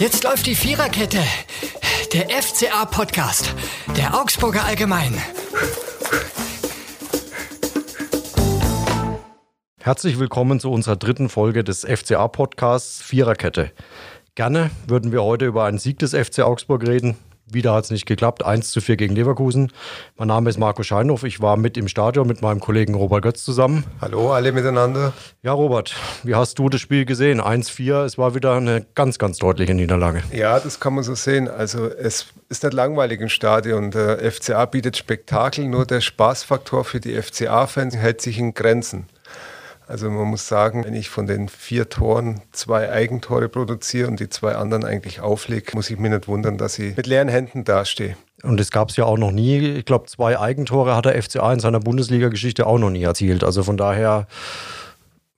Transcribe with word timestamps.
Jetzt 0.00 0.24
läuft 0.24 0.46
die 0.46 0.54
Viererkette. 0.54 1.18
Der 2.14 2.30
FCA-Podcast. 2.30 3.54
Der 3.98 4.18
Augsburger 4.18 4.64
Allgemein. 4.64 5.12
Herzlich 9.78 10.18
willkommen 10.18 10.58
zu 10.58 10.70
unserer 10.70 10.96
dritten 10.96 11.28
Folge 11.28 11.64
des 11.64 11.84
FCA-Podcasts 11.84 13.02
Viererkette. 13.02 13.72
Gerne 14.36 14.70
würden 14.86 15.12
wir 15.12 15.22
heute 15.22 15.44
über 15.44 15.64
einen 15.64 15.76
Sieg 15.76 15.98
des 15.98 16.12
FC 16.12 16.44
Augsburg 16.44 16.86
reden. 16.88 17.18
Wieder 17.52 17.74
hat 17.74 17.84
es 17.84 17.90
nicht 17.90 18.06
geklappt. 18.06 18.44
1 18.44 18.70
zu 18.70 18.80
4 18.80 18.96
gegen 18.96 19.14
Leverkusen. 19.14 19.72
Mein 20.16 20.28
Name 20.28 20.50
ist 20.50 20.58
Marco 20.58 20.82
Scheinhoff. 20.82 21.24
Ich 21.24 21.40
war 21.40 21.56
mit 21.56 21.76
im 21.76 21.88
Stadion 21.88 22.26
mit 22.26 22.42
meinem 22.42 22.60
Kollegen 22.60 22.94
Robert 22.94 23.22
Götz 23.22 23.44
zusammen. 23.44 23.84
Hallo, 24.00 24.32
alle 24.32 24.52
miteinander. 24.52 25.12
Ja, 25.42 25.52
Robert, 25.52 25.94
wie 26.22 26.34
hast 26.34 26.58
du 26.58 26.68
das 26.68 26.80
Spiel 26.80 27.04
gesehen? 27.04 27.40
1-4, 27.40 28.04
es 28.04 28.18
war 28.18 28.34
wieder 28.34 28.54
eine 28.54 28.86
ganz, 28.94 29.18
ganz 29.18 29.38
deutliche 29.38 29.74
Niederlage. 29.74 30.22
Ja, 30.32 30.60
das 30.60 30.78
kann 30.78 30.94
man 30.94 31.02
so 31.02 31.14
sehen. 31.14 31.48
Also 31.48 31.86
es 31.86 32.26
ist 32.48 32.62
nicht 32.62 32.72
langweilig 32.72 33.20
im 33.20 33.28
Stadion. 33.28 33.90
Der 33.90 34.18
FCA 34.30 34.66
bietet 34.66 34.96
Spektakel, 34.96 35.66
nur 35.66 35.86
der 35.86 36.00
Spaßfaktor 36.00 36.84
für 36.84 37.00
die 37.00 37.20
FCA-Fans 37.20 37.96
hält 37.96 38.20
sich 38.20 38.38
in 38.38 38.54
Grenzen. 38.54 39.06
Also 39.90 40.08
man 40.08 40.28
muss 40.28 40.46
sagen, 40.46 40.84
wenn 40.84 40.94
ich 40.94 41.10
von 41.10 41.26
den 41.26 41.48
vier 41.48 41.88
Toren 41.88 42.42
zwei 42.52 42.92
Eigentore 42.92 43.48
produziere 43.48 44.06
und 44.06 44.20
die 44.20 44.28
zwei 44.28 44.54
anderen 44.54 44.84
eigentlich 44.84 45.18
auflege, 45.20 45.72
muss 45.74 45.90
ich 45.90 45.98
mich 45.98 46.12
nicht 46.12 46.28
wundern, 46.28 46.58
dass 46.58 46.78
ich 46.78 46.96
mit 46.96 47.08
leeren 47.08 47.26
Händen 47.26 47.64
dastehe. 47.64 48.16
Und 48.44 48.60
es 48.60 48.70
gab 48.70 48.90
es 48.90 48.96
ja 48.96 49.04
auch 49.04 49.18
noch 49.18 49.32
nie. 49.32 49.58
Ich 49.58 49.84
glaube, 49.84 50.06
zwei 50.06 50.38
Eigentore 50.38 50.94
hat 50.94 51.06
der 51.06 51.20
FCA 51.20 51.52
in 51.52 51.58
seiner 51.58 51.80
Bundesliga-Geschichte 51.80 52.68
auch 52.68 52.78
noch 52.78 52.90
nie 52.90 53.02
erzielt. 53.02 53.42
Also 53.42 53.64
von 53.64 53.76
daher 53.76 54.28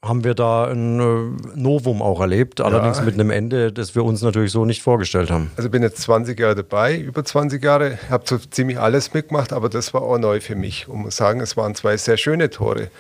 haben 0.04 0.24
wir 0.24 0.34
da 0.34 0.64
ein 0.64 0.98
äh, 0.98 1.54
Novum 1.54 2.02
auch 2.02 2.20
erlebt, 2.20 2.60
allerdings 2.60 2.98
ja. 2.98 3.04
mit 3.04 3.14
einem 3.14 3.30
Ende, 3.30 3.72
das 3.72 3.94
wir 3.94 4.04
uns 4.04 4.20
natürlich 4.20 4.50
so 4.50 4.64
nicht 4.64 4.82
vorgestellt 4.82 5.30
haben. 5.30 5.52
Also 5.56 5.70
bin 5.70 5.82
jetzt 5.82 6.02
20 6.02 6.38
Jahre 6.38 6.56
dabei, 6.56 6.96
über 6.96 7.24
20 7.24 7.62
Jahre, 7.62 7.98
habe 8.10 8.24
so 8.26 8.36
ziemlich 8.38 8.80
alles 8.80 9.14
mitgemacht, 9.14 9.52
aber 9.52 9.68
das 9.68 9.94
war 9.94 10.02
auch 10.02 10.18
neu 10.18 10.40
für 10.40 10.56
mich. 10.56 10.88
Und 10.88 11.02
muss 11.02 11.16
sagen, 11.16 11.40
es 11.40 11.56
waren 11.56 11.76
zwei 11.76 11.96
sehr 11.96 12.16
schöne 12.16 12.50
Tore, 12.50 12.90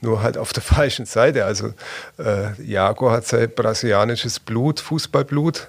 nur 0.00 0.20
halt 0.20 0.36
auf 0.36 0.52
der 0.52 0.62
falschen 0.64 1.06
Seite. 1.06 1.44
Also 1.44 1.68
äh, 2.18 2.60
Jago 2.60 3.12
hat 3.12 3.24
sein 3.24 3.48
brasilianisches 3.54 4.40
Blut, 4.40 4.80
Fußballblut, 4.80 5.68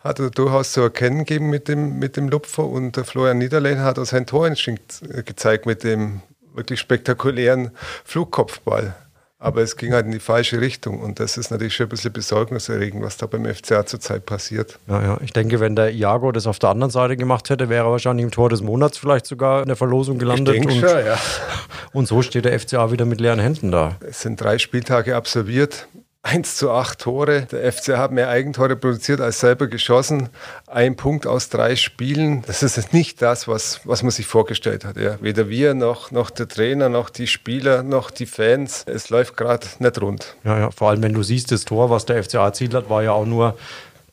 hat 0.00 0.18
er 0.18 0.30
durchaus 0.30 0.72
zu 0.72 0.80
erkennen 0.80 1.20
gegeben 1.20 1.48
mit 1.48 1.68
dem, 1.68 2.00
mit 2.00 2.16
dem 2.16 2.28
Lupfer 2.28 2.64
und 2.64 2.96
der 2.96 3.04
Florian 3.04 3.38
Niederlehn 3.38 3.78
hat 3.78 4.00
auch 4.00 4.04
sein 4.04 4.26
Torinstinkt 4.26 5.00
gezeigt 5.24 5.64
mit 5.64 5.84
dem 5.84 6.22
wirklich 6.54 6.80
spektakulären 6.80 7.70
Flugkopfball. 8.04 8.96
Aber 9.44 9.60
es 9.60 9.76
ging 9.76 9.92
halt 9.92 10.06
in 10.06 10.12
die 10.12 10.20
falsche 10.20 10.58
Richtung 10.62 11.00
und 11.00 11.20
das 11.20 11.36
ist 11.36 11.50
natürlich 11.50 11.74
schon 11.74 11.84
ein 11.84 11.90
bisschen 11.90 12.14
besorgniserregend, 12.14 13.04
was 13.04 13.18
da 13.18 13.26
beim 13.26 13.44
FCA 13.44 13.84
zurzeit 13.84 14.24
passiert. 14.24 14.78
Ja, 14.88 15.02
ja. 15.02 15.18
Ich 15.22 15.34
denke, 15.34 15.60
wenn 15.60 15.76
der 15.76 15.92
Iago 15.92 16.32
das 16.32 16.46
auf 16.46 16.58
der 16.58 16.70
anderen 16.70 16.90
Seite 16.90 17.14
gemacht 17.18 17.50
hätte, 17.50 17.68
wäre 17.68 17.86
er 17.86 17.90
wahrscheinlich 17.90 18.24
im 18.24 18.30
Tor 18.30 18.48
des 18.48 18.62
Monats 18.62 18.96
vielleicht 18.96 19.26
sogar 19.26 19.60
in 19.60 19.66
der 19.68 19.76
Verlosung 19.76 20.16
gelandet. 20.16 20.54
Ich 20.54 20.62
denke 20.62 20.74
und, 20.74 20.90
schon, 20.90 21.04
ja. 21.04 21.18
Und 21.92 22.08
so 22.08 22.22
steht 22.22 22.46
der 22.46 22.58
FCA 22.58 22.90
wieder 22.90 23.04
mit 23.04 23.20
leeren 23.20 23.38
Händen 23.38 23.70
da. 23.70 23.96
Es 24.00 24.22
sind 24.22 24.40
drei 24.40 24.56
Spieltage 24.58 25.14
absolviert. 25.14 25.88
1 26.24 26.56
zu 26.56 26.70
8 26.70 26.98
Tore. 26.98 27.46
Der 27.52 27.70
FC 27.70 27.98
hat 27.98 28.10
mehr 28.10 28.30
Eigentore 28.30 28.76
produziert 28.76 29.20
als 29.20 29.40
selber 29.40 29.66
geschossen. 29.66 30.30
Ein 30.66 30.96
Punkt 30.96 31.26
aus 31.26 31.50
drei 31.50 31.76
Spielen. 31.76 32.42
Das 32.46 32.62
ist 32.62 32.94
nicht 32.94 33.20
das, 33.20 33.46
was, 33.46 33.82
was 33.84 34.02
man 34.02 34.10
sich 34.10 34.26
vorgestellt 34.26 34.86
hat. 34.86 34.96
Ja. 34.96 35.18
Weder 35.20 35.50
wir 35.50 35.74
noch, 35.74 36.10
noch 36.10 36.30
der 36.30 36.48
Trainer, 36.48 36.88
noch 36.88 37.10
die 37.10 37.26
Spieler, 37.26 37.82
noch 37.82 38.10
die 38.10 38.24
Fans. 38.24 38.84
Es 38.86 39.10
läuft 39.10 39.36
gerade 39.36 39.66
nicht 39.78 40.00
rund. 40.00 40.34
Ja, 40.44 40.58
ja, 40.58 40.70
vor 40.70 40.88
allem 40.88 41.02
wenn 41.02 41.12
du 41.12 41.22
siehst, 41.22 41.52
das 41.52 41.66
Tor, 41.66 41.90
was 41.90 42.06
der 42.06 42.24
FCA 42.24 42.46
erzielt 42.46 42.72
hat, 42.72 42.88
war 42.88 43.02
ja 43.02 43.12
auch 43.12 43.26
nur 43.26 43.58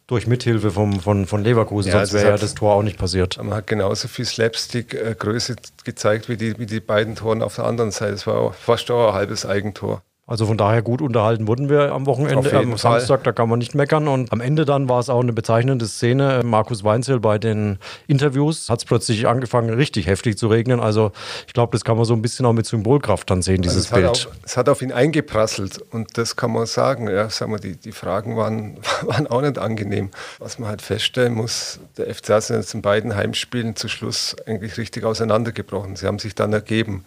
durch 0.08 0.28
Mithilfe 0.28 0.72
vom, 0.72 1.00
von, 1.00 1.26
von 1.26 1.42
Leverkusen, 1.42 1.94
ja, 1.94 2.00
sonst 2.00 2.12
wäre 2.12 2.32
ja 2.32 2.38
das 2.38 2.54
Tor 2.54 2.74
auch 2.74 2.84
nicht 2.84 2.98
passiert. 2.98 3.38
Man 3.38 3.54
hat 3.54 3.68
genauso 3.68 4.10
viel 4.10 4.26
Slapstick-Größe 4.26 5.56
gezeigt 5.86 6.28
wie 6.28 6.36
die, 6.36 6.60
wie 6.60 6.66
die 6.66 6.82
beiden 6.82 7.16
Toren 7.16 7.42
auf 7.42 7.56
der 7.56 7.64
anderen 7.64 7.92
Seite. 7.92 8.16
Es 8.16 8.28
war 8.28 8.52
fast 8.52 8.92
auch 8.92 9.08
ein 9.08 9.14
halbes 9.14 9.46
Eigentor. 9.46 10.02
Also 10.28 10.46
von 10.46 10.58
daher 10.58 10.82
gut 10.82 11.02
unterhalten 11.02 11.48
wurden 11.48 11.68
wir 11.68 11.92
am 11.92 12.06
Wochenende, 12.06 12.54
am 12.54 12.78
Fall. 12.78 13.00
Samstag, 13.00 13.24
da 13.24 13.32
kann 13.34 13.50
man 13.50 13.60
nicht 13.60 13.76
meckern. 13.76 14.08
Und 14.08 14.32
am 14.32 14.40
Ende 14.40 14.64
dann 14.64 14.88
war 14.88 15.00
es 15.00 15.10
auch 15.10 15.20
eine 15.20 15.34
bezeichnende 15.34 15.88
Szene. 15.88 16.42
Markus 16.46 16.84
Weinzel 16.84 17.20
bei 17.20 17.38
den 17.38 17.80
Interviews 18.08 18.70
hat 18.70 18.80
es 18.80 18.86
plötzlich 18.86 19.28
angefangen, 19.28 19.74
richtig 19.74 20.08
heftig 20.08 20.38
zu 20.38 20.48
regnen. 20.48 20.80
Also 20.80 21.12
ich 21.48 21.54
glaube, 21.54 21.74
das 21.74 21.84
kann 21.84 21.98
man 21.98 22.06
so 22.06 22.14
ein 22.14 22.22
bisschen 22.22 22.46
auch 22.46 22.54
mit 22.54 22.66
Symbolkraft 22.66 23.30
dann 23.30 23.42
sehen, 23.42 23.62
dieses 23.62 23.92
also 23.92 23.96
es 23.96 24.02
Bild. 24.02 24.08
Hat 24.08 24.28
auch, 24.28 24.46
es 24.46 24.58
hat 24.58 24.70
auf 24.70 24.82
ihn 24.82 24.92
eingeprasselt 24.92 25.80
und 25.92 26.18
das 26.18 26.36
kann 26.36 26.54
man 26.54 26.66
sagen. 26.66 27.10
Ja, 27.10 27.30
sagen 27.30 27.52
wir, 27.52 27.60
die, 27.60 27.76
die 27.76 27.92
Fragen 27.92 28.38
waren, 28.38 28.78
waren 29.02 29.28
auch 29.28 29.42
nicht 29.42 29.58
angenehm. 29.58 30.12
Was 30.40 30.60
man 30.60 30.70
halt 30.70 30.82
feststellen 30.82 31.34
muss, 31.34 31.80
der 31.98 32.14
FCA 32.14 32.38
ist 32.38 32.50
jetzt 32.50 32.74
in 32.74 32.82
beiden 32.82 33.16
Heimspielen 33.16 33.76
zu 33.76 33.90
Schluss 33.90 34.36
eigentlich 34.46 34.78
richtig 34.78 35.04
auseinandergebrochen. 35.04 35.96
Sie 35.96 36.06
haben 36.06 36.20
sich 36.20 36.36
dann 36.36 36.54
ergeben 36.54 37.06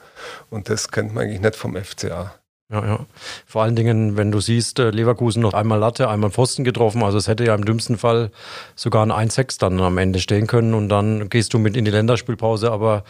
und 0.51 0.69
das 0.69 0.91
kennt 0.91 1.15
man 1.15 1.25
eigentlich 1.25 1.41
nicht 1.41 1.57
vom 1.57 1.75
FCA. 1.77 2.35
Ja, 2.75 2.85
ja. 2.85 3.07
Vor 3.47 3.62
allen 3.62 3.77
Dingen, 3.77 4.17
wenn 4.17 4.33
du 4.33 4.41
siehst, 4.41 4.81
äh, 4.81 4.91
Leverkusen 4.91 5.41
noch 5.41 5.55
einmal 5.55 5.79
Latte, 5.79 6.09
einmal 6.09 6.31
Pfosten 6.31 6.65
getroffen. 6.65 7.05
Also 7.05 7.19
es 7.19 7.29
hätte 7.29 7.45
ja 7.45 7.55
im 7.55 7.65
dümmsten 7.65 7.97
Fall 7.99 8.33
sogar 8.75 9.07
ein 9.07 9.12
1-6 9.12 9.61
dann 9.61 9.81
am 9.81 9.97
Ende 9.97 10.19
stehen 10.19 10.49
können 10.49 10.75
und 10.75 10.89
dann 10.89 11.29
gehst 11.29 11.55
du 11.55 11.59
mit 11.59 11.77
in 11.77 11.84
die 11.84 11.93
Länderspielpause, 11.93 12.73
aber 12.73 13.05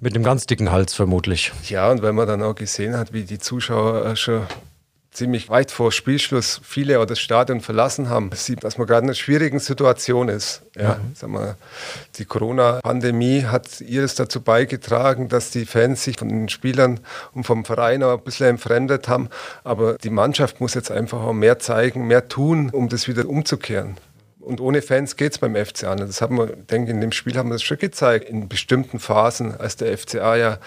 mit 0.00 0.14
einem 0.14 0.22
ganz 0.22 0.46
dicken 0.46 0.70
Hals 0.70 0.94
vermutlich. 0.94 1.52
Ja, 1.68 1.90
und 1.90 2.02
wenn 2.02 2.14
man 2.14 2.28
dann 2.28 2.42
auch 2.42 2.54
gesehen 2.54 2.96
hat, 2.96 3.12
wie 3.12 3.24
die 3.24 3.40
Zuschauer 3.40 4.06
äh, 4.06 4.16
schon 4.16 4.42
ziemlich 5.14 5.48
weit 5.48 5.70
vor 5.70 5.92
Spielschluss 5.92 6.60
viele 6.62 6.98
auch 7.00 7.06
das 7.06 7.20
Stadion 7.20 7.60
verlassen 7.60 8.10
haben, 8.10 8.30
sieht, 8.34 8.64
dass 8.64 8.76
man 8.76 8.86
gerade 8.86 9.04
in 9.04 9.06
einer 9.06 9.14
schwierigen 9.14 9.60
Situation 9.60 10.28
ist. 10.28 10.62
Ja, 10.76 10.94
mhm. 10.94 11.14
sag 11.14 11.30
mal, 11.30 11.56
die 12.16 12.24
Corona-Pandemie 12.24 13.44
hat 13.44 13.80
ihres 13.80 14.16
dazu 14.16 14.40
beigetragen, 14.42 15.28
dass 15.28 15.50
die 15.50 15.66
Fans 15.66 16.02
sich 16.02 16.18
von 16.18 16.28
den 16.28 16.48
Spielern 16.48 17.00
und 17.32 17.46
vom 17.46 17.64
Verein 17.64 18.02
auch 18.02 18.18
ein 18.18 18.24
bisschen 18.24 18.48
entfremdet 18.48 19.08
haben. 19.08 19.30
Aber 19.62 19.94
die 19.94 20.10
Mannschaft 20.10 20.60
muss 20.60 20.74
jetzt 20.74 20.90
einfach 20.90 21.22
auch 21.22 21.32
mehr 21.32 21.60
zeigen, 21.60 22.06
mehr 22.06 22.28
tun, 22.28 22.70
um 22.70 22.88
das 22.88 23.06
wieder 23.06 23.28
umzukehren. 23.28 23.96
Und 24.44 24.60
ohne 24.60 24.82
Fans 24.82 25.16
geht 25.16 25.32
es 25.32 25.38
beim 25.38 25.56
FCA. 25.56 25.94
Das 25.96 26.20
haben 26.20 26.36
wir, 26.36 26.46
denke 26.46 26.90
ich, 26.90 26.94
in 26.94 27.00
dem 27.00 27.12
Spiel 27.12 27.36
haben 27.36 27.48
wir 27.48 27.54
das 27.54 27.62
schon 27.62 27.78
gezeigt. 27.78 28.28
In 28.28 28.48
bestimmten 28.48 29.00
Phasen, 29.00 29.58
als 29.58 29.76
der 29.76 29.96
FCA 29.96 30.36
ja 30.36 30.58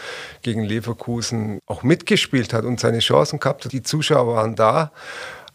gegen 0.41 0.63
Leverkusen 0.63 1.59
auch 1.67 1.83
mitgespielt 1.83 2.53
hat 2.53 2.65
und 2.65 2.79
seine 2.79 2.99
Chancen 2.99 3.39
gehabt 3.39 3.65
hat. 3.65 3.71
Die 3.71 3.83
Zuschauer 3.83 4.35
waren 4.35 4.55
da. 4.55 4.91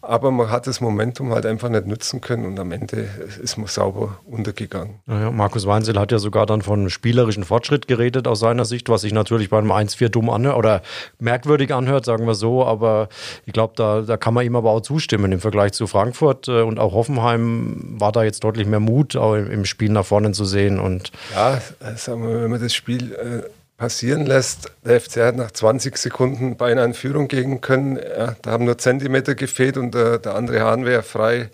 Aber 0.05 0.31
man 0.31 0.51
hat 0.51 0.67
das 0.67 0.81
Momentum 0.81 1.31
halt 1.31 1.45
einfach 1.45 1.69
nicht 1.69 1.87
nutzen 1.87 2.19
können 2.19 2.45
und 2.45 2.59
am 2.59 2.73
Ende 2.73 3.07
ist 3.41 3.57
man 3.57 3.67
sauber 3.67 4.17
untergegangen. 4.25 4.99
Naja, 5.05 5.31
Markus 5.31 5.65
Weinzel 5.65 5.97
hat 5.97 6.11
ja 6.11 6.19
sogar 6.19 6.45
dann 6.45 6.61
von 6.61 6.89
spielerischen 6.89 7.45
Fortschritt 7.45 7.87
geredet 7.87 8.27
aus 8.27 8.41
seiner 8.41 8.65
Sicht, 8.65 8.89
was 8.89 8.99
sich 8.99 9.13
natürlich 9.13 9.49
bei 9.49 9.59
einem 9.59 9.71
1-4 9.71 10.09
dumm 10.09 10.29
anhört 10.29 10.57
oder 10.57 10.81
merkwürdig 11.19 11.73
anhört, 11.73 12.03
sagen 12.03 12.27
wir 12.27 12.35
so. 12.35 12.65
Aber 12.65 13.07
ich 13.45 13.53
glaube, 13.53 13.75
da, 13.77 14.01
da 14.01 14.17
kann 14.17 14.33
man 14.33 14.45
ihm 14.45 14.57
aber 14.57 14.71
auch 14.71 14.81
zustimmen. 14.81 15.31
Im 15.31 15.39
Vergleich 15.39 15.71
zu 15.71 15.87
Frankfurt 15.87 16.49
äh, 16.49 16.63
und 16.63 16.79
auch 16.79 16.93
Hoffenheim 16.93 17.95
war 17.97 18.11
da 18.11 18.23
jetzt 18.23 18.43
deutlich 18.43 18.67
mehr 18.67 18.81
Mut, 18.81 19.15
auch 19.15 19.35
im 19.35 19.63
Spiel 19.63 19.89
nach 19.89 20.05
vorne 20.05 20.33
zu 20.33 20.43
sehen. 20.43 20.81
Und 20.81 21.13
ja, 21.33 21.61
sagen 21.95 22.27
wir, 22.27 22.43
wenn 22.43 22.51
man 22.51 22.61
das 22.61 22.73
Spiel 22.73 23.13
äh, 23.13 23.49
passieren 23.83 24.25
lässt. 24.25 24.71
Der 24.85 25.01
FC 25.01 25.17
hat 25.17 25.35
nach 25.35 25.51
20 25.51 25.97
Sekunden 25.97 26.55
beinahe 26.55 26.85
in 26.85 26.93
Führung 26.93 27.27
gehen 27.27 27.59
können. 27.59 27.97
Ja, 27.97 28.33
da 28.41 28.51
haben 28.51 28.63
nur 28.63 28.77
Zentimeter 28.77 29.35
gefehlt 29.35 29.75
und 29.75 29.93
der, 29.93 30.19
der 30.19 30.35
andere 30.35 30.61
Hahn 30.61 30.85
wäre 30.85 31.03
frei 31.03 31.49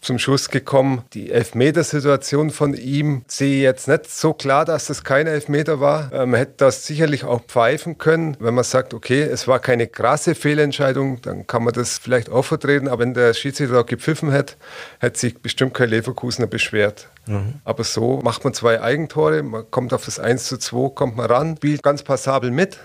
zum 0.00 0.18
Schuss 0.18 0.50
gekommen. 0.50 1.02
Die 1.12 1.30
Elfmetersituation 1.30 2.50
von 2.50 2.74
ihm 2.74 3.22
sehe 3.28 3.58
ich 3.58 3.62
jetzt 3.62 3.86
nicht 3.86 4.10
so 4.10 4.32
klar, 4.32 4.64
dass 4.64 4.86
das 4.86 5.04
kein 5.04 5.28
Elfmeter 5.28 5.78
war. 5.78 6.10
Man 6.26 6.34
hätte 6.34 6.54
das 6.56 6.84
sicherlich 6.84 7.22
auch 7.22 7.42
pfeifen 7.42 7.96
können. 7.96 8.36
Wenn 8.40 8.54
man 8.54 8.64
sagt, 8.64 8.92
okay, 8.92 9.22
es 9.22 9.46
war 9.46 9.60
keine 9.60 9.86
krasse 9.86 10.34
Fehlentscheidung, 10.34 11.22
dann 11.22 11.46
kann 11.46 11.62
man 11.62 11.74
das 11.74 11.98
vielleicht 11.98 12.28
auch 12.28 12.44
vertreten. 12.44 12.88
Aber 12.88 13.02
wenn 13.02 13.14
der 13.14 13.34
Schiedsrichter 13.34 13.78
auch 13.78 13.86
gepfiffen 13.86 14.32
hätte, 14.32 14.54
hätte 14.98 15.16
sich 15.16 15.38
bestimmt 15.40 15.74
kein 15.74 15.90
Leverkusener 15.90 16.48
beschwert. 16.48 17.06
Mhm. 17.28 17.54
Aber 17.64 17.84
so 17.84 18.20
macht 18.24 18.42
man 18.44 18.54
zwei 18.54 18.80
Eigentore, 18.80 19.42
man 19.42 19.70
kommt 19.70 19.92
auf 19.92 20.04
das 20.04 20.18
1 20.18 20.46
zu 20.46 20.56
2, 20.56 20.94
kommt 20.94 21.16
man 21.16 21.26
ran, 21.26 21.58
spielt 21.68 21.82
ganz 21.82 22.02
passabel 22.02 22.50
mit 22.50 22.78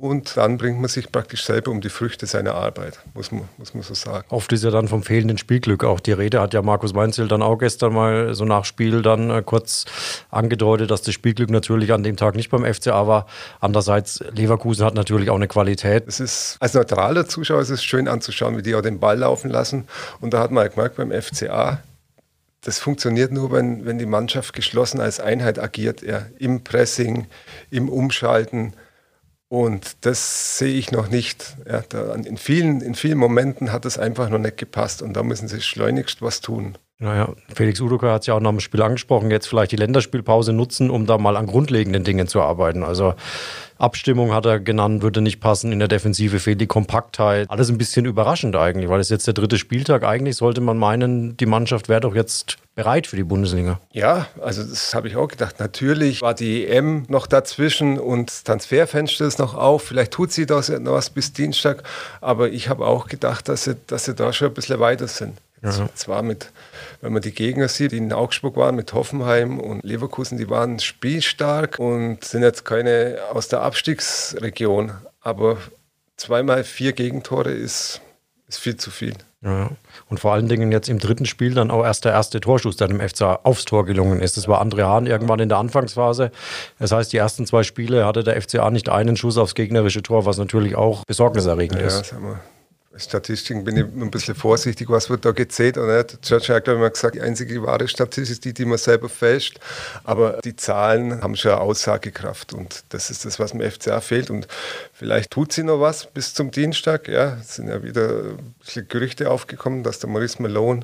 und 0.00 0.38
dann 0.38 0.56
bringt 0.56 0.80
man 0.80 0.88
sich 0.88 1.12
praktisch 1.12 1.44
selber 1.44 1.70
um 1.70 1.82
die 1.82 1.90
Früchte 1.90 2.24
seiner 2.24 2.54
Arbeit, 2.54 2.98
muss 3.12 3.30
man, 3.30 3.46
muss 3.58 3.74
man 3.74 3.82
so 3.82 3.92
sagen. 3.92 4.24
Oft 4.30 4.50
ist 4.54 4.64
ja 4.64 4.70
dann 4.70 4.88
vom 4.88 5.02
fehlenden 5.02 5.36
Spielglück 5.36 5.84
auch 5.84 6.00
die 6.00 6.12
Rede, 6.12 6.40
hat 6.40 6.54
ja 6.54 6.62
Markus 6.62 6.94
Weinzel 6.94 7.28
dann 7.28 7.42
auch 7.42 7.58
gestern 7.58 7.92
mal 7.92 8.34
so 8.34 8.46
nach 8.46 8.64
Spiel 8.64 9.02
dann 9.02 9.28
äh, 9.28 9.42
kurz 9.44 9.84
angedeutet, 10.30 10.90
dass 10.90 11.02
das 11.02 11.12
Spielglück 11.12 11.50
natürlich 11.50 11.92
an 11.92 12.02
dem 12.02 12.16
Tag 12.16 12.34
nicht 12.34 12.48
beim 12.48 12.64
FCA 12.64 13.06
war. 13.06 13.26
Andererseits, 13.60 14.24
Leverkusen 14.32 14.86
hat 14.86 14.94
natürlich 14.94 15.28
auch 15.28 15.36
eine 15.36 15.48
Qualität. 15.48 16.04
Es 16.06 16.18
ist, 16.18 16.56
als 16.60 16.72
neutraler 16.72 17.26
Zuschauer 17.26 17.60
ist 17.60 17.68
es 17.68 17.84
schön 17.84 18.08
anzuschauen, 18.08 18.56
wie 18.56 18.62
die 18.62 18.74
auch 18.74 18.80
den 18.80 19.00
Ball 19.00 19.18
laufen 19.18 19.50
lassen 19.50 19.86
und 20.22 20.32
da 20.32 20.40
hat 20.40 20.50
man 20.50 20.62
halt 20.62 20.76
gemerkt 20.76 20.96
beim 20.96 21.12
FCA, 21.12 21.82
das 22.62 22.78
funktioniert 22.78 23.32
nur, 23.32 23.52
wenn, 23.52 23.86
wenn 23.86 23.98
die 23.98 24.06
Mannschaft 24.06 24.54
geschlossen 24.54 25.00
als 25.00 25.20
Einheit 25.20 25.58
agiert, 25.58 26.02
ja, 26.02 26.26
im 26.38 26.62
Pressing, 26.62 27.26
im 27.70 27.88
Umschalten. 27.88 28.74
Und 29.48 30.04
das 30.04 30.58
sehe 30.58 30.74
ich 30.74 30.92
noch 30.92 31.08
nicht. 31.08 31.56
Ja, 31.66 31.82
da, 31.88 32.14
in, 32.14 32.36
vielen, 32.36 32.80
in 32.82 32.94
vielen 32.94 33.18
Momenten 33.18 33.72
hat 33.72 33.84
es 33.84 33.98
einfach 33.98 34.28
noch 34.28 34.38
nicht 34.38 34.58
gepasst 34.58 35.02
und 35.02 35.14
da 35.14 35.22
müssen 35.22 35.48
sie 35.48 35.60
schleunigst 35.60 36.22
was 36.22 36.40
tun. 36.40 36.78
Naja, 36.98 37.32
Felix 37.54 37.80
Udoka 37.80 38.12
hat 38.12 38.20
es 38.22 38.26
ja 38.26 38.34
auch 38.34 38.40
nach 38.40 38.50
dem 38.50 38.60
Spiel 38.60 38.82
angesprochen, 38.82 39.30
jetzt 39.30 39.48
vielleicht 39.48 39.72
die 39.72 39.76
Länderspielpause 39.76 40.52
nutzen, 40.52 40.90
um 40.90 41.06
da 41.06 41.16
mal 41.16 41.38
an 41.38 41.46
grundlegenden 41.46 42.04
Dingen 42.04 42.28
zu 42.28 42.42
arbeiten. 42.42 42.82
Also 42.84 43.14
Abstimmung 43.80 44.32
hat 44.34 44.46
er 44.46 44.60
genannt, 44.60 45.02
würde 45.02 45.20
nicht 45.20 45.40
passen. 45.40 45.72
In 45.72 45.78
der 45.78 45.88
Defensive 45.88 46.38
fehlt 46.38 46.60
die 46.60 46.66
Kompaktheit. 46.66 47.50
Alles 47.50 47.70
ein 47.70 47.78
bisschen 47.78 48.04
überraschend 48.04 48.56
eigentlich, 48.56 48.90
weil 48.90 49.00
es 49.00 49.08
jetzt 49.08 49.26
der 49.26 49.34
dritte 49.34 49.58
Spieltag. 49.58 50.04
Eigentlich 50.04 50.36
sollte 50.36 50.60
man 50.60 50.76
meinen, 50.76 51.36
die 51.36 51.46
Mannschaft 51.46 51.88
wäre 51.88 52.00
doch 52.00 52.14
jetzt 52.14 52.58
bereit 52.74 53.06
für 53.06 53.16
die 53.16 53.24
Bundesliga. 53.24 53.80
Ja, 53.92 54.26
also 54.40 54.62
das 54.62 54.94
habe 54.94 55.08
ich 55.08 55.16
auch 55.16 55.28
gedacht. 55.28 55.60
Natürlich 55.60 56.22
war 56.22 56.34
die 56.34 56.66
EM 56.66 57.04
noch 57.08 57.26
dazwischen 57.26 57.98
und 57.98 58.44
Transferfenster 58.44 59.26
ist 59.26 59.38
noch 59.38 59.54
auf. 59.54 59.84
Vielleicht 59.84 60.12
tut 60.12 60.32
sie 60.32 60.46
das 60.46 60.68
noch 60.68 60.92
was 60.92 61.10
bis 61.10 61.32
Dienstag. 61.32 61.82
Aber 62.20 62.50
ich 62.50 62.68
habe 62.68 62.86
auch 62.86 63.06
gedacht, 63.06 63.48
dass 63.48 63.64
sie, 63.64 63.76
dass 63.86 64.04
sie 64.04 64.14
da 64.14 64.32
schon 64.32 64.48
ein 64.48 64.54
bisschen 64.54 64.80
weiter 64.80 65.08
sind. 65.08 65.36
Ja. 65.62 65.88
Zwar 65.94 66.22
mit, 66.22 66.52
wenn 67.00 67.12
man 67.12 67.22
die 67.22 67.34
Gegner 67.34 67.68
sieht, 67.68 67.92
die 67.92 67.98
in 67.98 68.12
Augsburg 68.12 68.56
waren, 68.56 68.76
mit 68.76 68.92
Hoffenheim 68.92 69.60
und 69.60 69.84
Leverkusen, 69.84 70.38
die 70.38 70.48
waren 70.48 70.78
spielstark 70.78 71.78
und 71.78 72.24
sind 72.24 72.42
jetzt 72.42 72.64
keine 72.64 73.18
aus 73.32 73.48
der 73.48 73.62
Abstiegsregion. 73.62 74.92
Aber 75.20 75.58
zweimal 76.16 76.64
vier 76.64 76.92
Gegentore 76.92 77.50
ist, 77.50 78.00
ist 78.48 78.58
viel 78.58 78.76
zu 78.76 78.90
viel. 78.90 79.14
Ja. 79.42 79.70
Und 80.10 80.20
vor 80.20 80.32
allen 80.32 80.48
Dingen 80.48 80.70
jetzt 80.70 80.88
im 80.88 80.98
dritten 80.98 81.24
Spiel 81.24 81.54
dann 81.54 81.70
auch 81.70 81.82
erst 81.82 82.04
der 82.04 82.12
erste 82.12 82.40
Torschuss, 82.40 82.76
der 82.76 82.88
dem 82.88 83.00
FCA 83.00 83.40
aufs 83.42 83.64
Tor 83.64 83.86
gelungen 83.86 84.20
ist. 84.20 84.36
Das 84.36 84.48
war 84.48 84.62
André 84.62 84.82
Hahn 84.82 85.06
irgendwann 85.06 85.40
in 85.40 85.48
der 85.48 85.56
Anfangsphase. 85.56 86.30
Das 86.78 86.92
heißt, 86.92 87.10
die 87.12 87.16
ersten 87.16 87.46
zwei 87.46 87.62
Spiele 87.62 88.04
hatte 88.04 88.22
der 88.22 88.40
FCA 88.40 88.70
nicht 88.70 88.90
einen 88.90 89.16
Schuss 89.16 89.38
aufs 89.38 89.54
gegnerische 89.54 90.02
Tor, 90.02 90.26
was 90.26 90.36
natürlich 90.36 90.76
auch 90.76 91.04
besorgniserregend 91.06 91.80
ja, 91.80 91.86
ist. 91.86 92.12
Wir 92.12 92.40
Statistiken 92.96 93.62
bin 93.62 93.76
ich 93.76 93.84
ein 93.84 94.10
bisschen 94.10 94.34
vorsichtig, 94.34 94.90
was 94.90 95.10
wird 95.10 95.24
da 95.24 95.30
gezählt 95.30 95.78
oder 95.78 95.98
nicht. 95.98 96.22
Churchill 96.22 96.56
hat, 96.56 96.64
glaube 96.64 96.78
ich, 96.78 96.82
mal 96.82 96.90
gesagt, 96.90 97.14
die 97.14 97.20
einzige 97.20 97.62
wahre 97.62 97.86
Statistik 97.86 98.32
ist 98.32 98.44
die, 98.44 98.52
die 98.52 98.64
man 98.64 98.78
selber 98.78 99.08
fälscht. 99.08 99.60
Aber 100.02 100.40
die 100.44 100.56
Zahlen 100.56 101.22
haben 101.22 101.36
schon 101.36 101.52
Aussagekraft 101.52 102.52
und 102.52 102.82
das 102.88 103.10
ist 103.10 103.24
das, 103.24 103.38
was 103.38 103.52
dem 103.52 103.60
FCA 103.60 104.00
fehlt. 104.00 104.28
Und 104.28 104.48
vielleicht 104.92 105.30
tut 105.30 105.52
sie 105.52 105.62
noch 105.62 105.80
was 105.80 106.06
bis 106.06 106.34
zum 106.34 106.50
Dienstag. 106.50 107.06
Ja, 107.06 107.36
es 107.40 107.56
sind 107.56 107.68
ja 107.68 107.82
wieder 107.84 108.08
ein 108.08 108.54
bisschen 108.58 108.88
Gerüchte 108.88 109.30
aufgekommen, 109.30 109.84
dass 109.84 110.00
der 110.00 110.10
Maurice 110.10 110.42
Malone 110.42 110.80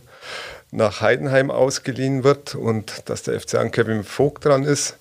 nach 0.70 1.00
Heidenheim 1.00 1.50
ausgeliehen 1.50 2.22
wird 2.22 2.54
und 2.54 3.08
dass 3.08 3.24
der 3.24 3.40
FCA 3.40 3.58
an 3.58 3.72
Kevin 3.72 4.04
Vogt 4.04 4.44
dran 4.44 4.62
ist. 4.62 4.96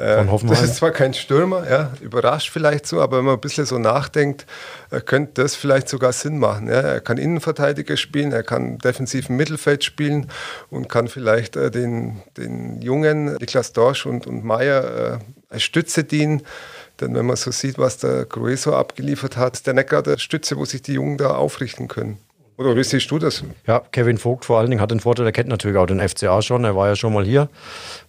Äh, 0.00 0.24
das 0.44 0.62
ist 0.62 0.76
zwar 0.76 0.92
kein 0.92 1.12
Stürmer, 1.12 1.68
ja, 1.68 1.92
überrascht 2.00 2.50
vielleicht 2.50 2.86
so, 2.86 3.02
aber 3.02 3.18
wenn 3.18 3.26
man 3.26 3.34
ein 3.34 3.40
bisschen 3.40 3.66
so 3.66 3.78
nachdenkt, 3.78 4.46
äh, 4.90 5.00
könnte 5.00 5.42
das 5.42 5.54
vielleicht 5.54 5.90
sogar 5.90 6.14
Sinn 6.14 6.38
machen. 6.38 6.68
Ja. 6.68 6.80
Er 6.80 7.00
kann 7.02 7.18
Innenverteidiger 7.18 7.98
spielen, 7.98 8.32
er 8.32 8.42
kann 8.42 8.78
defensiven 8.78 9.36
Mittelfeld 9.36 9.84
spielen 9.84 10.28
und 10.70 10.88
kann 10.88 11.08
vielleicht 11.08 11.56
äh, 11.56 11.70
den, 11.70 12.22
den 12.38 12.80
jungen 12.80 13.34
Niklas 13.34 13.74
Dorsch 13.74 14.06
und, 14.06 14.26
und 14.26 14.42
Meier 14.42 15.18
äh, 15.20 15.52
als 15.52 15.64
Stütze 15.64 16.02
dienen. 16.02 16.42
Denn 17.00 17.14
wenn 17.14 17.26
man 17.26 17.36
so 17.36 17.50
sieht, 17.50 17.78
was 17.78 17.98
der 17.98 18.24
Grueso 18.24 18.74
abgeliefert 18.74 19.36
hat, 19.36 19.56
ist 19.56 19.66
der 19.66 19.74
nicht 19.74 19.90
gerade 19.90 20.18
Stütze, 20.18 20.56
wo 20.56 20.64
sich 20.64 20.80
die 20.80 20.94
Jungen 20.94 21.18
da 21.18 21.34
aufrichten 21.34 21.88
können. 21.88 22.18
Oder 22.60 22.76
wie 22.76 22.84
siehst 22.84 23.10
du 23.10 23.18
das? 23.18 23.42
Ja, 23.66 23.80
Kevin 23.90 24.18
Vogt 24.18 24.44
vor 24.44 24.58
allen 24.58 24.68
Dingen 24.68 24.82
hat 24.82 24.90
den 24.90 25.00
Vorteil, 25.00 25.24
er 25.24 25.32
kennt 25.32 25.48
natürlich 25.48 25.78
auch 25.78 25.86
den 25.86 26.06
FCA 26.06 26.42
schon, 26.42 26.62
er 26.64 26.76
war 26.76 26.88
ja 26.88 26.94
schon 26.94 27.14
mal 27.14 27.24
hier 27.24 27.48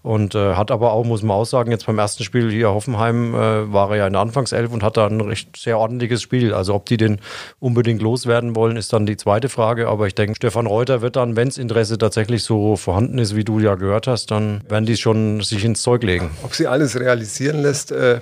und 0.03 0.35
äh, 0.35 0.55
hat 0.55 0.71
aber 0.71 0.91
auch, 0.91 1.05
muss 1.05 1.23
man 1.23 1.37
auch 1.37 1.45
sagen, 1.45 1.71
jetzt 1.71 1.85
beim 1.85 1.97
ersten 1.97 2.25
Spiel 2.25 2.51
hier 2.51 2.67
Hoffenheim 2.71 3.33
äh, 3.33 3.71
war 3.71 3.91
er 3.91 3.95
ja 3.95 4.07
in 4.07 4.11
der 4.11 4.21
Anfangself 4.21 4.73
und 4.73 4.83
hat 4.83 4.97
da 4.97 5.07
ein 5.07 5.21
recht 5.21 5.55
sehr 5.55 5.79
ordentliches 5.79 6.21
Spiel. 6.21 6.53
Also 6.53 6.73
ob 6.73 6.85
die 6.85 6.97
den 6.97 7.21
unbedingt 7.61 8.01
loswerden 8.01 8.53
wollen, 8.53 8.75
ist 8.75 8.91
dann 8.91 9.05
die 9.05 9.15
zweite 9.15 9.47
Frage. 9.47 9.87
Aber 9.87 10.07
ich 10.07 10.15
denke, 10.15 10.35
Stefan 10.35 10.67
Reuter 10.67 11.01
wird 11.01 11.15
dann, 11.15 11.37
wenn 11.37 11.47
das 11.47 11.57
Interesse 11.57 11.97
tatsächlich 11.97 12.43
so 12.43 12.75
vorhanden 12.75 13.19
ist, 13.19 13.37
wie 13.37 13.45
du 13.45 13.59
ja 13.59 13.75
gehört 13.75 14.07
hast, 14.07 14.31
dann 14.31 14.65
werden 14.67 14.85
die 14.85 14.97
schon 14.97 15.39
sich 15.39 15.63
ins 15.63 15.81
Zeug 15.81 16.03
legen. 16.03 16.29
Ob 16.43 16.55
sie 16.55 16.67
alles 16.67 16.99
realisieren 16.99 17.61
lässt, 17.61 17.93
äh, 17.93 18.19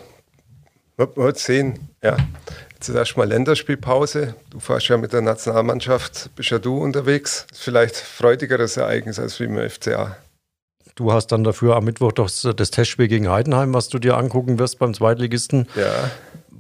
wird 0.96 1.40
sehen. 1.40 1.90
Ja. 2.04 2.18
Jetzt 2.80 2.88
ist 2.88 2.96
erstmal 2.96 3.28
Länderspielpause. 3.28 4.36
Du 4.52 4.62
fährst 4.62 4.88
ja 4.88 4.96
mit 4.96 5.12
der 5.12 5.20
Nationalmannschaft, 5.20 6.30
bist 6.38 6.52
ja 6.52 6.60
du 6.60 6.78
unterwegs. 6.78 7.46
Ist 7.52 7.64
vielleicht 7.64 7.98
freudigeres 7.98 8.78
Ereignis 8.78 9.20
als 9.20 9.38
wie 9.42 9.44
im 9.44 9.70
FCA. 9.70 10.16
Du 10.96 11.12
hast 11.12 11.28
dann 11.34 11.44
dafür 11.44 11.76
am 11.76 11.84
Mittwoch 11.84 12.14
doch 12.14 12.30
das 12.30 12.72
Testspiel 12.72 13.10
gegen 13.10 13.30
Heidenheim, 13.30 13.74
was 13.74 13.90
du 13.90 14.00
dir 14.00 14.16
angucken 14.16 14.60
wirst 14.60 14.80
beim 14.80 14.94
Zweitligisten. 14.94 15.68
Ja 15.76 16.10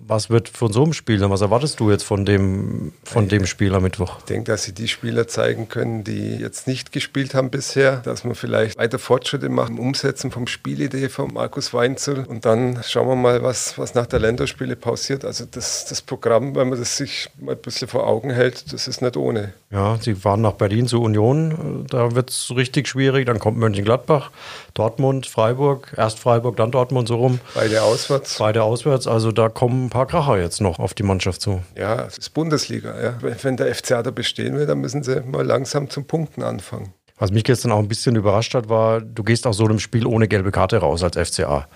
was 0.09 0.29
wird 0.29 0.49
von 0.49 0.73
so 0.73 0.83
einem 0.83 0.93
Spiel 0.93 1.21
Was 1.29 1.41
erwartest 1.41 1.79
du 1.79 1.91
jetzt 1.91 2.03
von 2.03 2.25
dem, 2.25 2.91
von 3.03 3.27
dem 3.27 3.45
Spiel 3.45 3.73
am 3.75 3.83
Mittwoch? 3.83 4.17
Ich 4.19 4.25
denke, 4.25 4.51
dass 4.51 4.63
sie 4.63 4.73
die 4.73 4.87
Spieler 4.87 5.27
zeigen 5.27 5.69
können, 5.69 6.03
die 6.03 6.37
jetzt 6.37 6.67
nicht 6.67 6.91
gespielt 6.91 7.35
haben 7.35 7.51
bisher, 7.51 7.97
dass 7.97 8.25
wir 8.25 8.33
vielleicht 8.35 8.77
weiter 8.77 8.97
Fortschritte 8.97 9.49
machen, 9.49 9.77
umsetzen 9.77 10.31
vom 10.31 10.47
Spielidee 10.47 11.09
von 11.09 11.33
Markus 11.33 11.73
Weinzel 11.73 12.25
und 12.25 12.45
dann 12.45 12.81
schauen 12.83 13.07
wir 13.07 13.15
mal, 13.15 13.43
was, 13.43 13.77
was 13.77 13.93
nach 13.93 14.07
der 14.07 14.19
Länderspiele 14.19 14.75
pausiert. 14.75 15.23
Also 15.23 15.45
das, 15.49 15.85
das 15.85 16.01
Programm, 16.01 16.55
wenn 16.55 16.69
man 16.69 16.79
das 16.79 16.97
sich 16.97 17.29
mal 17.39 17.55
ein 17.55 17.61
bisschen 17.61 17.87
vor 17.87 18.07
Augen 18.07 18.31
hält, 18.31 18.73
das 18.73 18.87
ist 18.87 19.01
nicht 19.01 19.15
ohne. 19.15 19.53
Ja, 19.71 19.99
sie 20.01 20.15
fahren 20.15 20.41
nach 20.41 20.53
Berlin 20.53 20.87
zur 20.87 21.01
Union, 21.01 21.85
da 21.89 22.15
wird 22.15 22.31
es 22.31 22.51
richtig 22.55 22.87
schwierig, 22.87 23.27
dann 23.27 23.37
kommt 23.37 23.57
Mönchengladbach, 23.57 24.31
Dortmund, 24.73 25.27
Freiburg, 25.27 25.93
erst 25.95 26.17
Freiburg, 26.17 26.57
dann 26.57 26.71
Dortmund 26.71 27.07
so 27.07 27.17
rum. 27.17 27.39
Beide 27.53 27.83
auswärts. 27.83 28.37
Beide 28.39 28.63
auswärts, 28.63 29.05
also 29.05 29.31
da 29.31 29.49
kommen 29.49 29.85
ein 29.85 29.89
paar 29.89 29.98
Kracher 30.05 30.37
jetzt 30.39 30.61
noch 30.61 30.79
auf 30.79 30.93
die 30.93 31.03
Mannschaft 31.03 31.41
zu. 31.41 31.61
Ja, 31.77 32.05
es 32.05 32.17
ist 32.17 32.29
Bundesliga. 32.31 32.93
Ja. 33.01 33.17
Wenn 33.41 33.57
der 33.57 33.73
FCA 33.73 34.03
da 34.03 34.11
bestehen 34.11 34.55
will, 34.55 34.65
dann 34.65 34.79
müssen 34.79 35.03
sie 35.03 35.21
mal 35.21 35.45
langsam 35.45 35.89
zum 35.89 36.05
Punkten 36.05 36.43
anfangen. 36.43 36.93
Was 37.17 37.31
mich 37.31 37.43
gestern 37.43 37.71
auch 37.73 37.79
ein 37.79 37.87
bisschen 37.87 38.15
überrascht 38.15 38.55
hat, 38.55 38.69
war, 38.69 39.01
du 39.01 39.23
gehst 39.23 39.45
aus 39.45 39.57
so 39.57 39.65
einem 39.65 39.79
Spiel 39.79 40.05
ohne 40.05 40.27
gelbe 40.27 40.51
Karte 40.51 40.77
raus 40.77 41.03
als 41.03 41.17
FCA. 41.17 41.67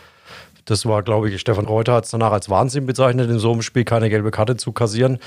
Das 0.66 0.86
war, 0.86 1.04
glaube 1.04 1.30
ich, 1.30 1.42
Stefan 1.42 1.66
Reuter 1.66 1.94
hat 1.94 2.06
es 2.06 2.12
danach 2.12 2.32
als 2.32 2.50
Wahnsinn 2.50 2.86
bezeichnet, 2.86 3.30
in 3.30 3.40
so 3.40 3.52
einem 3.52 3.62
Spiel 3.62 3.84
keine 3.84 4.10
gelbe 4.10 4.32
Karte 4.32 4.56
zu 4.56 4.72
kassieren. 4.72 5.20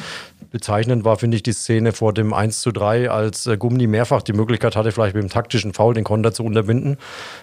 Bezeichnend 0.50 1.04
war, 1.04 1.16
finde 1.18 1.36
ich, 1.36 1.42
die 1.42 1.52
Szene 1.52 1.92
vor 1.92 2.14
dem 2.14 2.32
1 2.32 2.60
zu 2.62 2.72
3, 2.72 3.10
als 3.10 3.46
äh, 3.46 3.56
Gummi 3.58 3.86
mehrfach 3.86 4.22
die 4.22 4.32
Möglichkeit 4.32 4.76
hatte, 4.76 4.92
vielleicht 4.92 5.14
mit 5.14 5.22
dem 5.22 5.30
taktischen 5.30 5.74
Foul 5.74 5.94
den 5.94 6.04
Konter 6.04 6.32
zu 6.32 6.42
unterbinden 6.42 6.96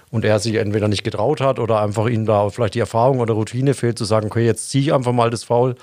und 0.09 0.25
er 0.25 0.39
sich 0.39 0.55
entweder 0.55 0.87
nicht 0.87 1.03
getraut 1.03 1.39
hat 1.41 1.59
oder 1.59 1.81
einfach 1.81 2.07
ihm 2.07 2.25
da 2.25 2.49
vielleicht 2.49 2.73
die 2.73 2.79
Erfahrung 2.79 3.19
oder 3.19 3.35
Routine 3.35 3.73
fehlt, 3.75 3.97
zu 3.97 4.05
sagen, 4.05 4.27
okay, 4.27 4.45
jetzt 4.45 4.69
ziehe 4.69 4.83
ich 4.83 4.93
einfach 4.93 5.13
mal 5.13 5.29
das 5.29 5.43
Foul 5.43 5.75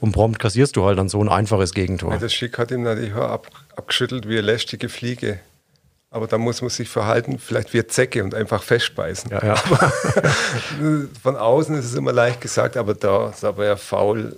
und 0.00 0.12
prompt 0.12 0.38
kassierst 0.38 0.76
du 0.76 0.84
halt 0.84 0.98
dann 0.98 1.08
so 1.08 1.20
ein 1.20 1.28
einfaches 1.28 1.74
Gegentor. 1.74 2.12
Ja, 2.12 2.18
das 2.18 2.32
Schick 2.32 2.56
hat 2.56 2.70
ihm 2.70 2.82
natürlich 2.82 3.14
ab, 3.14 3.48
abgeschüttelt 3.76 4.26
wie 4.26 4.38
eine 4.38 4.42
lästige 4.42 4.88
Fliege. 4.88 5.40
Aber 6.10 6.26
da 6.26 6.38
muss 6.38 6.62
man 6.62 6.70
sich 6.70 6.88
verhalten, 6.88 7.38
vielleicht 7.38 7.74
wie 7.74 7.86
Zecke 7.86 8.24
und 8.24 8.34
einfach 8.34 8.62
festbeißen. 8.62 9.30
Ja, 9.30 9.44
ja. 9.44 9.56
von 11.22 11.36
außen 11.36 11.76
ist 11.76 11.84
es 11.84 11.94
immer 11.94 12.12
leicht 12.12 12.40
gesagt, 12.40 12.78
aber 12.78 12.94
da, 12.94 13.32
da 13.38 13.56
war 13.56 13.64
ja 13.66 13.76
faul. 13.76 14.36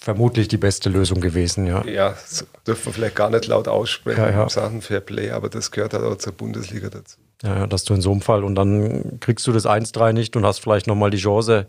Vermutlich 0.00 0.48
die 0.48 0.56
beste 0.56 0.88
Lösung 0.88 1.20
gewesen, 1.20 1.66
ja. 1.66 1.84
Ja, 1.84 2.10
das 2.10 2.44
dürfen 2.66 2.86
wir 2.86 2.92
vielleicht 2.94 3.14
gar 3.14 3.30
nicht 3.30 3.46
laut 3.46 3.68
aussprechen 3.68 4.22
ja, 4.22 4.30
ja. 4.30 4.48
Sachen 4.48 4.82
Fair 4.82 5.00
Play, 5.00 5.30
aber 5.30 5.48
das 5.48 5.70
gehört 5.70 5.94
halt 5.94 6.02
auch 6.02 6.16
zur 6.16 6.32
Bundesliga 6.32 6.88
dazu. 6.88 7.18
Ja, 7.44 7.66
dass 7.68 7.84
du 7.84 7.94
in 7.94 8.00
so 8.00 8.10
einem 8.10 8.20
Fall 8.20 8.42
und 8.42 8.56
dann 8.56 9.20
kriegst 9.20 9.46
du 9.46 9.52
das 9.52 9.66
1-3 9.66 10.12
nicht 10.12 10.34
und 10.34 10.44
hast 10.44 10.58
vielleicht 10.58 10.88
nochmal 10.88 11.10
die 11.10 11.18
Chance. 11.18 11.66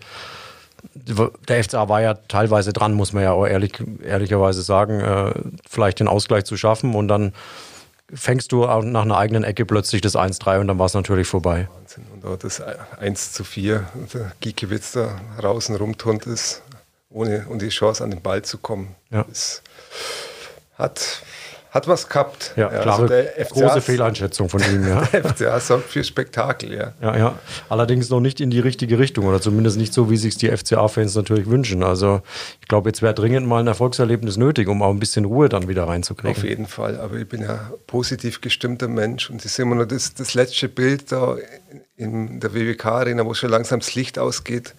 Der 0.96 1.64
FCA 1.64 1.88
war 1.88 2.02
ja 2.02 2.16
teilweise 2.16 2.74
dran, 2.74 2.94
muss 2.94 3.14
man 3.14 3.24
ja 3.24 3.32
auch 3.34 3.46
ehrlich, 3.46 3.74
ehrlicherweise 4.04 4.64
sagen, 4.64 5.00
äh, 5.00 5.34
vielleicht 5.70 6.00
den 6.00 6.08
Ausgleich 6.08 6.46
zu 6.46 6.58
schaffen 6.58 6.96
und 6.96 7.08
dann 7.08 7.34
fängst 8.12 8.52
du 8.52 8.66
nach 8.66 9.04
einer 9.04 9.18
eigenen 9.18 9.44
Ecke 9.44 9.66
plötzlich 9.66 10.02
das 10.02 10.16
1-3 10.16 10.60
und 10.60 10.68
dann 10.68 10.80
war 10.80 10.88
es 10.88 10.94
natürlich 10.94 11.28
vorbei. 11.28 11.68
Wahnsinn. 11.76 12.06
Und 12.14 12.26
auch 12.26 12.38
das 12.38 12.62
1 12.62 13.34
zu 13.34 13.44
4, 13.44 13.88
der 14.14 14.32
Giekewitz 14.40 14.94
da 14.94 15.20
draußen 15.40 15.76
rumturnt 15.76 16.26
ist, 16.26 16.62
ohne 17.10 17.46
und 17.48 17.62
die 17.62 17.70
Chance 17.70 18.04
an 18.04 18.12
den 18.12 18.22
Ball 18.22 18.42
zu 18.42 18.58
kommen. 18.58 18.96
Ja. 19.10 19.24
Das 19.24 19.62
hat 20.78 21.24
hat 21.74 21.88
was 21.88 22.08
gehabt. 22.08 22.54
Ja, 22.56 22.72
ja 22.72 22.82
klare, 22.82 23.34
also 23.36 23.56
große 23.56 23.82
Fehleinschätzung 23.82 24.48
von 24.48 24.62
ihm. 24.62 24.88
Ja. 24.88 25.02
der 25.12 25.24
FCA 25.24 25.60
sorgt 25.60 25.90
für 25.90 26.04
Spektakel, 26.04 26.72
ja. 26.72 26.94
ja. 27.02 27.18
Ja, 27.18 27.40
Allerdings 27.68 28.12
noch 28.12 28.20
nicht 28.20 28.40
in 28.42 28.52
die 28.52 28.60
richtige 28.60 29.00
Richtung 29.00 29.26
oder 29.26 29.42
zumindest 29.42 29.78
nicht 29.78 29.92
so, 29.92 30.12
wie 30.12 30.18
sich 30.18 30.38
die 30.38 30.56
FCA-Fans 30.56 31.16
natürlich 31.16 31.50
wünschen. 31.50 31.84
Also 31.84 32.22
ich 32.62 32.68
glaube, 32.68 32.90
jetzt 32.90 33.02
wäre 33.02 33.16
dringend 33.16 33.48
mal 33.48 33.60
ein 33.60 33.66
Erfolgserlebnis 33.66 34.38
nötig, 34.38 34.68
um 34.68 34.84
auch 34.84 34.92
ein 34.92 35.00
bisschen 35.00 35.26
Ruhe 35.26 35.50
dann 35.50 35.68
wieder 35.68 35.86
reinzukriegen. 35.86 36.38
Auf 36.38 36.44
jeden 36.44 36.68
Fall, 36.68 37.00
aber 37.00 37.16
ich 37.16 37.28
bin 37.28 37.42
ja 37.42 37.72
positiv 37.88 38.42
gestimmter 38.42 38.88
Mensch 38.88 39.32
und 39.32 39.44
ich 39.44 39.52
sehe 39.52 39.66
immer 39.66 39.76
nur 39.76 39.88
das, 39.88 40.14
das 40.14 40.36
letzte 40.36 40.70
Bild 40.70 41.12
da 41.12 41.38
in 41.98 42.40
der 42.40 42.54
WWK-Arena, 42.54 43.26
wo 43.26 43.34
schon 43.34 43.50
langsam 43.50 43.80
das 43.80 43.96
Licht 43.96 44.20
ausgeht. 44.20 44.76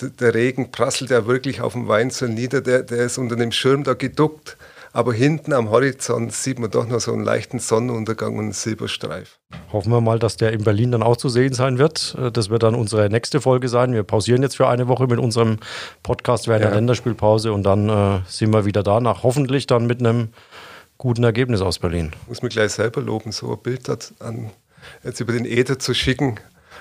Der 0.00 0.34
Regen 0.34 0.70
prasselt 0.70 1.10
ja 1.10 1.26
wirklich 1.26 1.60
auf 1.60 1.72
dem 1.72 1.88
Weinzel 1.88 2.28
nieder, 2.28 2.60
der, 2.60 2.82
der 2.82 3.06
ist 3.06 3.18
unter 3.18 3.34
dem 3.34 3.50
Schirm 3.50 3.82
da 3.82 3.94
geduckt 3.94 4.56
aber 4.96 5.12
hinten 5.12 5.52
am 5.52 5.68
Horizont 5.68 6.32
sieht 6.32 6.58
man 6.58 6.70
doch 6.70 6.88
noch 6.88 7.00
so 7.00 7.12
einen 7.12 7.22
leichten 7.22 7.58
Sonnenuntergang 7.58 8.32
und 8.38 8.44
einen 8.44 8.52
Silberstreif. 8.52 9.38
Hoffen 9.70 9.92
wir 9.92 10.00
mal, 10.00 10.18
dass 10.18 10.38
der 10.38 10.54
in 10.54 10.64
Berlin 10.64 10.90
dann 10.90 11.02
auch 11.02 11.18
zu 11.18 11.28
sehen 11.28 11.52
sein 11.52 11.76
wird. 11.76 12.16
Äh, 12.18 12.32
das 12.32 12.48
wird 12.48 12.62
dann 12.62 12.74
unsere 12.74 13.10
nächste 13.10 13.42
Folge 13.42 13.68
sein. 13.68 13.92
Wir 13.92 14.04
pausieren 14.04 14.40
jetzt 14.40 14.56
für 14.56 14.68
eine 14.68 14.88
Woche 14.88 15.06
mit 15.06 15.18
unserem 15.18 15.58
Podcast 16.02 16.48
während 16.48 16.64
ja. 16.64 16.70
der 16.70 16.76
Länderspielpause 16.76 17.52
und 17.52 17.62
dann 17.64 17.90
äh, 17.90 18.20
sind 18.26 18.54
wir 18.54 18.64
wieder 18.64 18.82
da 18.82 18.98
nach 19.00 19.22
hoffentlich 19.22 19.66
dann 19.66 19.86
mit 19.86 20.00
einem 20.00 20.30
guten 20.96 21.24
Ergebnis 21.24 21.60
aus 21.60 21.78
Berlin. 21.78 22.12
Muss 22.26 22.40
mich 22.40 22.54
gleich 22.54 22.72
selber 22.72 23.02
loben, 23.02 23.32
so 23.32 23.52
ein 23.52 23.58
Bild 23.62 23.86
an, 24.20 24.50
jetzt 25.04 25.20
über 25.20 25.34
den 25.34 25.44
Äther 25.44 25.78
zu 25.78 25.92
schicken. 25.92 26.40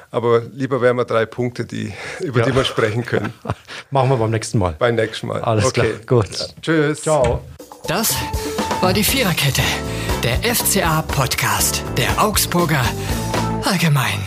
Aber 0.10 0.42
lieber 0.54 0.80
wären 0.80 0.96
wir 0.96 1.04
drei 1.04 1.26
Punkte, 1.26 1.66
die, 1.66 1.92
über 2.22 2.40
ja. 2.40 2.46
die 2.46 2.56
wir 2.56 2.64
sprechen 2.64 3.04
können. 3.04 3.34
Machen 3.92 4.10
wir 4.10 4.16
beim 4.16 4.32
nächsten 4.32 4.58
Mal. 4.58 4.74
Beim 4.80 4.96
nächsten 4.96 5.28
Mal. 5.28 5.42
Alles 5.42 5.66
okay. 5.66 5.96
klar, 6.06 6.22
gut. 6.22 6.40
Ja. 6.40 6.46
Tschüss. 6.62 7.02
Ciao. 7.02 7.42
Das 7.88 8.16
war 8.82 8.94
die 8.94 9.04
Viererkette, 9.04 9.62
der 10.24 10.56
FCA-Podcast 10.56 11.84
der 11.98 12.24
Augsburger 12.24 12.84
Allgemein. 13.64 14.20